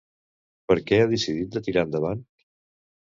[0.71, 2.29] Per què ha decidit de tirar endavant?